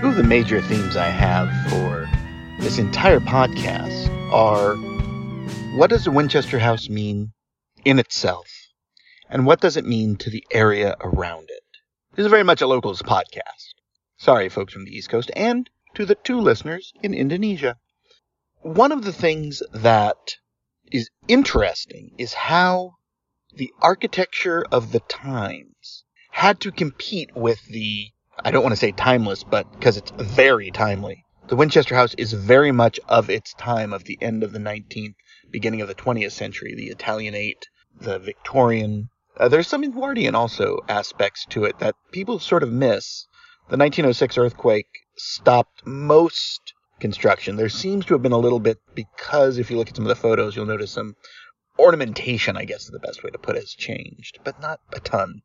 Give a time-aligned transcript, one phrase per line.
[0.00, 2.08] Two of the major themes I have for
[2.60, 4.76] this entire podcast are
[5.76, 7.32] what does a Winchester house mean
[7.84, 8.48] in itself?
[9.28, 11.64] And what does it mean to the area around it?
[12.14, 13.74] This is very much a locals podcast.
[14.16, 17.76] Sorry, folks from the East Coast, and to the two listeners in Indonesia.
[18.60, 20.36] One of the things that
[20.92, 22.92] is interesting is how
[23.52, 28.12] the architecture of the times had to compete with the,
[28.44, 31.24] I don't want to say timeless, but because it's very timely.
[31.48, 35.14] The Winchester House is very much of its time of the end of the 19th,
[35.50, 37.66] beginning of the 20th century, the Italianate,
[38.00, 39.08] the Victorian.
[39.36, 43.26] Uh, there's some Edwardian also aspects to it that people sort of miss.
[43.70, 47.56] The 1906 earthquake stopped most construction.
[47.56, 50.10] There seems to have been a little bit because if you look at some of
[50.10, 51.16] the photos, you'll notice some
[51.78, 55.00] ornamentation, I guess is the best way to put it, has changed, but not a
[55.00, 55.42] ton.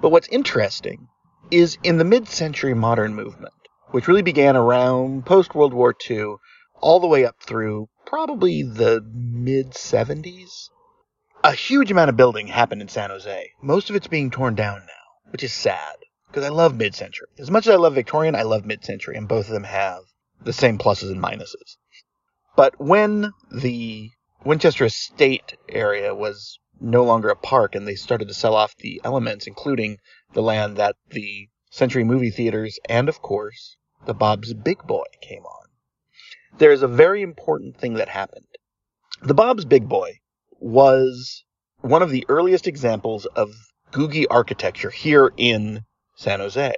[0.00, 1.08] But what's interesting
[1.52, 3.52] is in the mid-century modern movement,
[3.90, 6.36] which really began around post World War II,
[6.80, 10.70] all the way up through probably the mid 70s,
[11.44, 13.50] a huge amount of building happened in San Jose.
[13.60, 15.96] Most of it's being torn down now, which is sad
[16.28, 17.28] because I love mid-century.
[17.38, 20.04] As much as I love Victorian, I love mid-century, and both of them have
[20.42, 21.76] the same pluses and minuses.
[22.56, 24.10] But when the
[24.42, 29.00] Winchester Estate area was no longer a park and they started to sell off the
[29.04, 29.98] elements, including
[30.32, 35.44] the land that the Century movie theaters and, of course, the Bob's Big Boy came
[35.44, 35.68] on.
[36.58, 38.46] There is a very important thing that happened.
[39.22, 40.20] The Bob's Big Boy
[40.60, 41.44] was
[41.80, 43.54] one of the earliest examples of
[43.90, 45.84] Googie architecture here in
[46.16, 46.74] San Jose.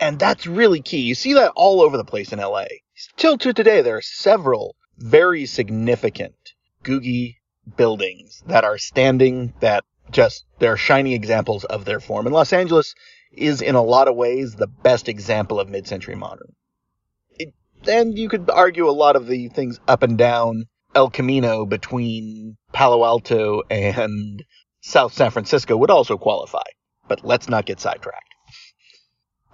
[0.00, 1.00] And that's really key.
[1.00, 2.64] You see that all over the place in LA.
[2.94, 7.36] Still to today, there are several very significant Googie
[7.76, 12.26] buildings that are standing that just, they're shining examples of their form.
[12.26, 12.94] And Los Angeles
[13.32, 16.54] is in a lot of ways the best example of mid-century modern.
[17.30, 17.54] It,
[17.86, 22.56] and you could argue a lot of the things up and down El Camino between
[22.72, 24.44] Palo Alto and
[24.80, 26.64] South San Francisco would also qualify.
[27.08, 28.34] But let's not get sidetracked.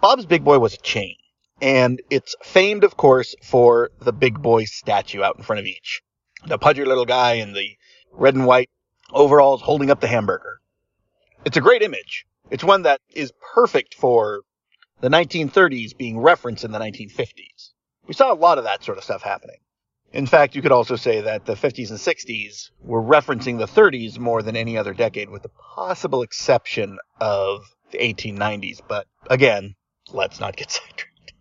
[0.00, 1.16] Bob's Big Boy was a chain,
[1.60, 6.02] and it's famed, of course, for the Big Boy statue out in front of each.
[6.46, 7.76] The pudgy little guy in the
[8.12, 8.70] red and white
[9.12, 10.60] overalls holding up the hamburger.
[11.44, 12.26] It's a great image.
[12.50, 14.42] It's one that is perfect for
[15.00, 17.70] the 1930s being referenced in the 1950s.
[18.06, 19.58] We saw a lot of that sort of stuff happening.
[20.12, 24.19] In fact, you could also say that the 50s and 60s were referencing the 30s
[24.19, 28.80] more than any other decade, with the possible exception of the 1890s.
[28.86, 29.75] But again,
[30.10, 31.34] let's not get sidetracked.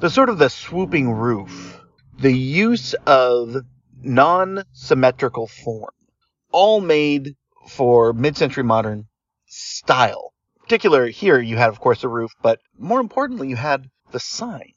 [0.00, 1.80] The sort of the swooping roof,
[2.18, 3.64] the use of
[4.04, 5.92] non-symmetrical form,
[6.52, 7.34] all made
[7.68, 9.06] for mid-century modern
[9.46, 10.32] style.
[10.56, 14.20] In particular, here you had, of course, the roof, but more importantly, you had the
[14.20, 14.72] sign.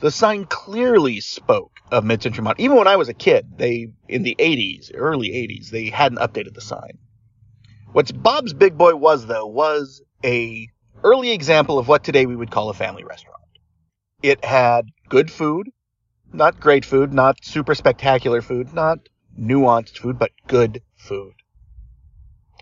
[0.00, 2.64] The sign clearly spoke of mid-century modern.
[2.64, 6.54] Even when I was a kid, they in the 80s, early 80s, they hadn't updated
[6.54, 6.98] the sign.
[7.92, 10.66] What Bob's Big Boy was, though, was a
[11.04, 13.40] early example of what today we would call a family restaurant.
[14.22, 15.68] It had good food,
[16.34, 18.98] not great food, not super spectacular food, not
[19.38, 21.34] nuanced food, but good food.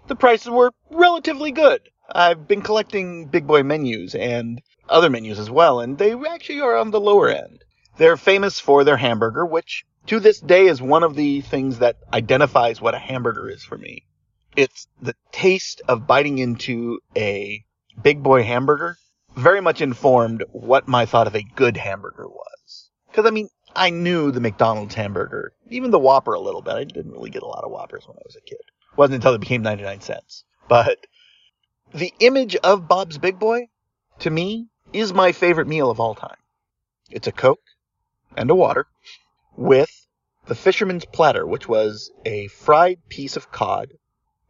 [0.06, 1.81] The prices were relatively good.
[2.10, 6.77] I've been collecting big boy menus and other menus as well, and they actually are
[6.77, 7.65] on the lower end.
[7.97, 11.97] They're famous for their hamburger, which to this day is one of the things that
[12.12, 14.04] identifies what a hamburger is for me.
[14.56, 17.65] It's the taste of biting into a
[18.03, 18.99] big boy hamburger
[19.37, 22.91] very much informed what my thought of a good hamburger was.
[23.10, 26.75] Because, I mean, I knew the McDonald's hamburger, even the Whopper a little bit.
[26.75, 28.59] I didn't really get a lot of Whoppers when I was a kid.
[28.60, 30.44] It wasn't until it became 99 cents.
[30.69, 31.06] But
[31.94, 33.69] the image of Bob's Big Boy,
[34.21, 36.36] to me, is my favorite meal of all time.
[37.10, 37.63] It's a Coke
[38.36, 38.86] and a water
[39.57, 40.07] with
[40.47, 43.92] the fisherman's platter, which was a fried piece of cod,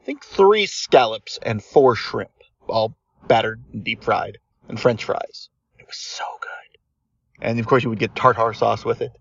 [0.00, 2.32] I think three scallops and four shrimp,
[2.68, 2.96] all
[3.28, 5.48] battered and deep fried, and french fries.
[5.78, 6.61] It was so good.
[7.42, 9.12] And of course you would get tartar sauce with it.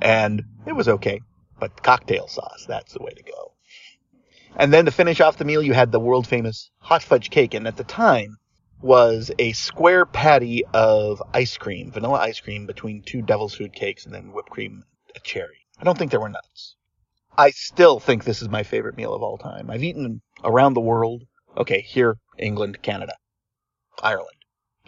[0.00, 1.20] And it was okay.
[1.58, 3.52] But cocktail sauce, that's the way to go.
[4.56, 7.54] And then to finish off the meal, you had the world famous hot fudge cake.
[7.54, 8.36] And at the time
[8.80, 14.04] was a square patty of ice cream, vanilla ice cream between two devil's food cakes
[14.04, 14.84] and then whipped cream,
[15.16, 15.66] a cherry.
[15.78, 16.76] I don't think there were nuts.
[17.36, 19.70] I still think this is my favorite meal of all time.
[19.70, 21.22] I've eaten around the world.
[21.56, 23.14] Okay, here, England, Canada,
[24.02, 24.36] Ireland.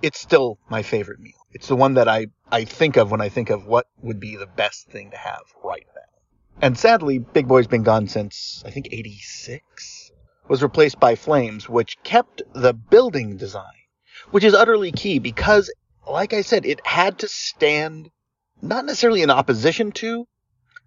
[0.03, 1.39] It's still my favorite meal.
[1.53, 4.37] It's the one that I, I think of when I think of what would be
[4.37, 6.03] the best thing to have right now.
[6.63, 10.13] And sadly, Big Boy's been gone since, I think, 86?
[10.47, 13.83] Was replaced by Flames, which kept the building design,
[14.31, 15.69] which is utterly key because
[16.07, 18.13] like I said, it had to stand
[18.63, 20.29] not necessarily in opposition to,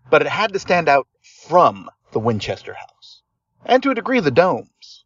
[0.10, 1.10] but it had to stand out
[1.50, 3.24] from the Winchester House.
[3.66, 5.04] And to a degree, the domes.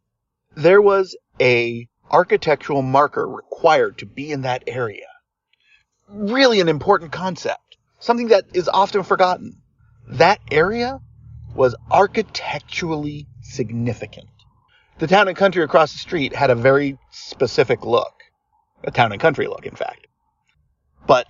[0.54, 5.08] There was a architectural marker required to be in that area.
[6.14, 7.78] Really an important concept.
[8.00, 9.62] Something that is often forgotten.
[10.08, 11.00] That area
[11.56, 14.28] was architecturally significant.
[15.00, 18.14] The town and country across the street had a very specific look.
[18.84, 20.08] A town and country look, in fact.
[21.08, 21.28] But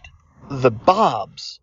[0.50, 1.60] the Bob's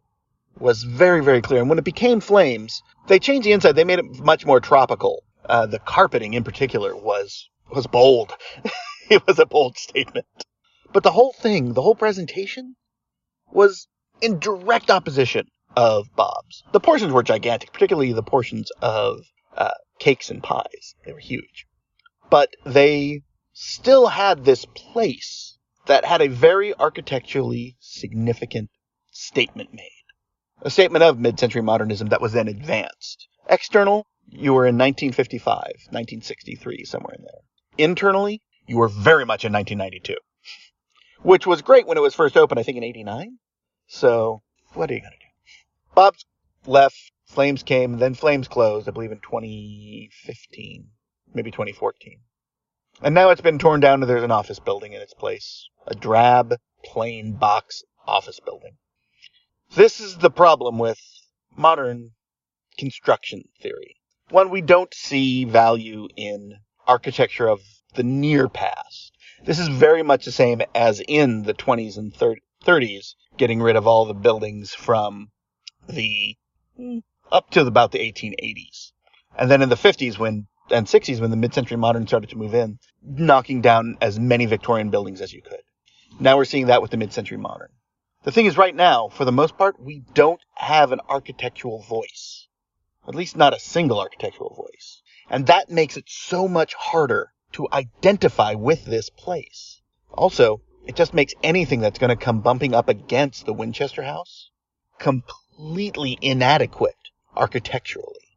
[0.58, 1.60] was very, very clear.
[1.60, 3.72] And when it became Flames, they changed the inside.
[3.72, 5.22] They made it much more tropical.
[5.44, 8.32] Uh, the carpeting in particular was, was bold.
[9.10, 10.26] it was a bold statement.
[10.92, 12.76] But the whole thing, the whole presentation
[13.52, 13.86] was
[14.20, 15.46] in direct opposition
[15.76, 16.62] of Bob's.
[16.72, 19.20] The portions were gigantic, particularly the portions of
[19.56, 20.94] uh, cakes and pies.
[21.04, 21.66] They were huge.
[22.30, 23.22] But they
[23.52, 28.70] still had this place that had a very architecturally significant
[29.10, 29.90] statement made.
[30.62, 33.26] A statement of mid-century modernism that was then advanced.
[33.48, 35.56] External, you were in 1955,
[35.90, 37.86] 1963, somewhere in there.
[37.86, 40.16] Internally, you were very much in 1992.
[41.22, 43.38] Which was great when it was first opened, I think in 89.
[43.86, 44.42] So,
[44.74, 45.94] what are you going to do?
[45.94, 46.24] Bob's
[46.66, 50.88] left, Flames came, then Flames closed, I believe in 2015,
[51.34, 52.20] maybe 2014.
[53.02, 55.68] And now it's been torn down and there's an office building in its place.
[55.86, 58.76] A drab, plain box office building.
[59.74, 61.00] This is the problem with
[61.56, 62.12] modern
[62.78, 63.96] construction theory.
[64.30, 66.56] One, we don't see value in
[66.86, 67.60] architecture of
[67.94, 69.16] the near past.
[69.44, 73.86] This is very much the same as in the 20s and 30s, getting rid of
[73.86, 75.30] all the buildings from
[75.88, 76.36] the
[77.30, 78.92] up to about the 1880s.
[79.38, 82.54] And then in the 50s when and 60s when the mid-century modern started to move
[82.54, 85.62] in, knocking down as many Victorian buildings as you could.
[86.20, 87.70] Now we're seeing that with the mid-century modern.
[88.24, 92.48] The thing is right now, for the most part, we don't have an architectural voice.
[93.06, 95.00] At least not a single architectural voice.
[95.30, 99.80] And that makes it so much harder to identify with this place.
[100.10, 104.50] Also, it just makes anything that's going to come bumping up against the Winchester House
[104.98, 106.94] completely inadequate
[107.36, 108.36] architecturally.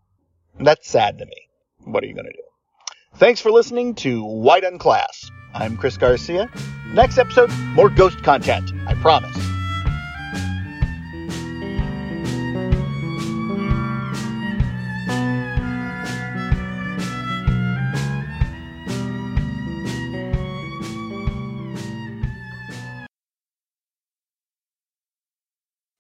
[0.60, 1.48] That's sad to me.
[1.86, 3.18] What are you going to do?
[3.18, 5.32] Thanks for listening to White Unclass.
[5.54, 6.50] I'm Chris Garcia.
[6.88, 8.72] Next episode, more ghost content.
[8.88, 9.51] I promise.